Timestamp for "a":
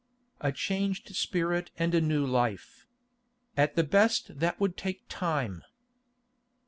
0.39-0.51, 1.93-2.01